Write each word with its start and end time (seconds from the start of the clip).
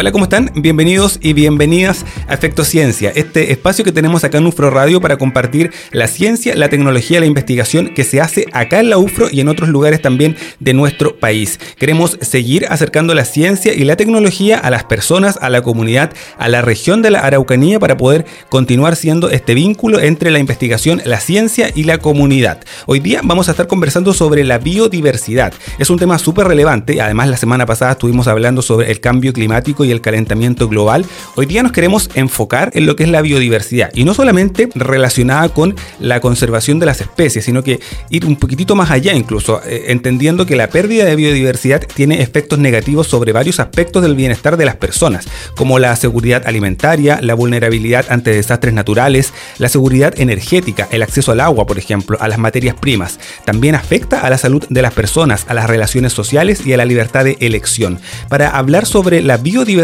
Hola, 0.00 0.12
¿cómo 0.12 0.24
están? 0.24 0.50
Bienvenidos 0.54 1.18
y 1.20 1.34
bienvenidas 1.34 2.06
a 2.26 2.32
Efecto 2.32 2.64
Ciencia, 2.64 3.12
este 3.14 3.52
espacio 3.52 3.84
que 3.84 3.92
tenemos 3.92 4.24
acá 4.24 4.38
en 4.38 4.46
UFRO 4.46 4.70
Radio 4.70 4.98
para 4.98 5.18
compartir 5.18 5.72
la 5.92 6.06
ciencia, 6.06 6.54
la 6.54 6.70
tecnología 6.70 7.20
la 7.20 7.26
investigación 7.26 7.92
que 7.92 8.04
se 8.04 8.18
hace 8.22 8.46
acá 8.54 8.80
en 8.80 8.88
la 8.88 8.96
UFRO 8.96 9.28
y 9.30 9.40
en 9.40 9.48
otros 9.48 9.68
lugares 9.68 10.00
también 10.00 10.38
de 10.58 10.72
nuestro 10.72 11.16
país. 11.16 11.60
Queremos 11.76 12.16
seguir 12.22 12.64
acercando 12.70 13.14
la 13.14 13.26
ciencia 13.26 13.74
y 13.74 13.84
la 13.84 13.96
tecnología 13.96 14.56
a 14.56 14.70
las 14.70 14.84
personas, 14.84 15.38
a 15.38 15.50
la 15.50 15.60
comunidad, 15.60 16.14
a 16.38 16.48
la 16.48 16.62
región 16.62 17.02
de 17.02 17.10
la 17.10 17.20
Araucanía 17.20 17.78
para 17.78 17.98
poder 17.98 18.24
continuar 18.48 18.96
siendo 18.96 19.28
este 19.28 19.52
vínculo 19.52 20.00
entre 20.00 20.30
la 20.30 20.38
investigación, 20.38 21.02
la 21.04 21.20
ciencia 21.20 21.72
y 21.74 21.84
la 21.84 21.98
comunidad. 21.98 22.62
Hoy 22.86 23.00
día 23.00 23.20
vamos 23.22 23.48
a 23.48 23.50
estar 23.50 23.66
conversando 23.66 24.14
sobre 24.14 24.44
la 24.44 24.56
biodiversidad. 24.56 25.52
Es 25.78 25.90
un 25.90 25.98
tema 25.98 26.18
súper 26.18 26.46
relevante, 26.46 27.02
además 27.02 27.28
la 27.28 27.36
semana 27.36 27.66
pasada 27.66 27.92
estuvimos 27.92 28.28
hablando 28.28 28.62
sobre 28.62 28.90
el 28.90 29.00
cambio 29.00 29.34
climático 29.34 29.84
y 29.84 29.89
el 29.92 30.00
calentamiento 30.00 30.68
global, 30.68 31.04
hoy 31.36 31.46
día 31.46 31.62
nos 31.62 31.72
queremos 31.72 32.10
enfocar 32.14 32.70
en 32.74 32.86
lo 32.86 32.96
que 32.96 33.04
es 33.04 33.10
la 33.10 33.22
biodiversidad 33.22 33.90
y 33.94 34.04
no 34.04 34.14
solamente 34.14 34.68
relacionada 34.74 35.48
con 35.48 35.74
la 35.98 36.20
conservación 36.20 36.78
de 36.78 36.86
las 36.86 37.00
especies, 37.00 37.44
sino 37.44 37.62
que 37.62 37.80
ir 38.10 38.26
un 38.26 38.36
poquitito 38.36 38.74
más 38.74 38.90
allá 38.90 39.14
incluso, 39.14 39.60
eh, 39.64 39.86
entendiendo 39.88 40.46
que 40.46 40.56
la 40.56 40.68
pérdida 40.68 41.04
de 41.04 41.16
biodiversidad 41.16 41.82
tiene 41.94 42.22
efectos 42.22 42.58
negativos 42.58 43.06
sobre 43.06 43.32
varios 43.32 43.60
aspectos 43.60 44.02
del 44.02 44.14
bienestar 44.14 44.56
de 44.56 44.64
las 44.64 44.76
personas, 44.76 45.26
como 45.56 45.78
la 45.78 45.94
seguridad 45.96 46.46
alimentaria, 46.46 47.20
la 47.22 47.34
vulnerabilidad 47.34 48.06
ante 48.10 48.32
desastres 48.32 48.74
naturales, 48.74 49.32
la 49.58 49.68
seguridad 49.68 50.14
energética, 50.18 50.88
el 50.90 51.02
acceso 51.02 51.32
al 51.32 51.40
agua, 51.40 51.66
por 51.66 51.78
ejemplo, 51.78 52.16
a 52.20 52.28
las 52.28 52.38
materias 52.38 52.76
primas. 52.80 53.18
También 53.44 53.74
afecta 53.74 54.20
a 54.20 54.30
la 54.30 54.38
salud 54.38 54.64
de 54.68 54.82
las 54.82 54.94
personas, 54.94 55.44
a 55.48 55.54
las 55.54 55.68
relaciones 55.68 56.12
sociales 56.12 56.66
y 56.66 56.72
a 56.72 56.76
la 56.76 56.84
libertad 56.84 57.24
de 57.24 57.36
elección. 57.40 58.00
Para 58.28 58.50
hablar 58.50 58.86
sobre 58.86 59.22
la 59.22 59.36
biodiversidad, 59.36 59.79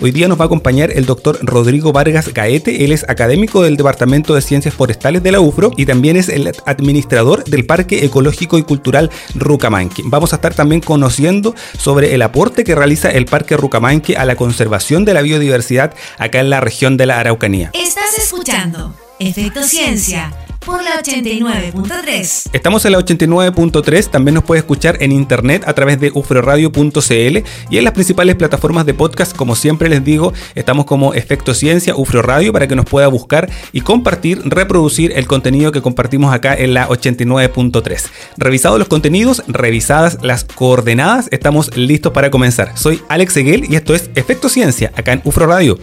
hoy 0.00 0.12
día 0.12 0.28
nos 0.28 0.38
va 0.38 0.44
a 0.44 0.46
acompañar 0.46 0.90
el 0.92 1.06
doctor 1.06 1.38
Rodrigo 1.42 1.92
Vargas 1.92 2.32
Gaete. 2.32 2.84
Él 2.84 2.92
es 2.92 3.04
académico 3.08 3.62
del 3.62 3.76
Departamento 3.76 4.34
de 4.34 4.42
Ciencias 4.42 4.74
Forestales 4.74 5.22
de 5.22 5.32
la 5.32 5.40
UFRO 5.40 5.72
y 5.76 5.86
también 5.86 6.16
es 6.16 6.28
el 6.28 6.52
administrador 6.66 7.44
del 7.44 7.66
Parque 7.66 8.04
Ecológico 8.04 8.58
y 8.58 8.62
Cultural 8.62 9.10
Rucamanque. 9.34 10.02
Vamos 10.06 10.32
a 10.32 10.36
estar 10.36 10.54
también 10.54 10.80
conociendo 10.80 11.54
sobre 11.78 12.14
el 12.14 12.22
aporte 12.22 12.64
que 12.64 12.74
realiza 12.74 13.10
el 13.10 13.26
Parque 13.26 13.56
Rucamanque 13.56 14.16
a 14.16 14.24
la 14.24 14.36
conservación 14.36 15.04
de 15.04 15.14
la 15.14 15.22
biodiversidad 15.22 15.94
acá 16.18 16.40
en 16.40 16.50
la 16.50 16.60
región 16.60 16.96
de 16.96 17.06
la 17.06 17.18
Araucanía. 17.18 17.70
Estás 17.74 18.18
escuchando 18.18 18.94
Efecto 19.18 19.62
Ciencia 19.62 20.32
por 20.64 20.82
la 20.82 21.02
89.3. 21.02 22.50
Estamos 22.52 22.84
en 22.84 22.92
la 22.92 22.98
89.3, 22.98 24.10
también 24.10 24.34
nos 24.34 24.44
puede 24.44 24.60
escuchar 24.60 24.96
en 25.00 25.12
internet 25.12 25.64
a 25.66 25.74
través 25.74 26.00
de 26.00 26.10
ufroradio.cl 26.14 27.38
y 27.70 27.78
en 27.78 27.84
las 27.84 27.92
principales 27.92 28.36
plataformas 28.36 28.86
de 28.86 28.94
podcast, 28.94 29.36
como 29.36 29.56
siempre 29.56 29.88
les 29.88 30.04
digo, 30.04 30.32
estamos 30.54 30.86
como 30.86 31.14
Efecto 31.14 31.54
Ciencia, 31.54 31.94
Ufro 31.96 32.22
Radio, 32.22 32.52
para 32.52 32.66
que 32.66 32.76
nos 32.76 32.86
pueda 32.86 33.08
buscar 33.08 33.50
y 33.72 33.82
compartir, 33.82 34.40
reproducir 34.44 35.12
el 35.16 35.26
contenido 35.26 35.72
que 35.72 35.82
compartimos 35.82 36.34
acá 36.34 36.54
en 36.54 36.74
la 36.74 36.88
89.3. 36.88 38.04
Revisados 38.36 38.78
los 38.78 38.88
contenidos, 38.88 39.42
revisadas 39.46 40.18
las 40.22 40.44
coordenadas, 40.44 41.28
estamos 41.30 41.76
listos 41.76 42.12
para 42.12 42.30
comenzar. 42.30 42.76
Soy 42.76 43.02
Alex 43.08 43.32
Seguel 43.32 43.66
y 43.70 43.76
esto 43.76 43.94
es 43.94 44.10
Efecto 44.14 44.48
Ciencia, 44.48 44.92
acá 44.96 45.12
en 45.12 45.20
Ufro 45.24 45.46
Radio. 45.46 45.78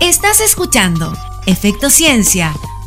Estás 0.00 0.40
escuchando 0.40 1.12
Efecto 1.46 1.90
Ciencia 1.90 2.54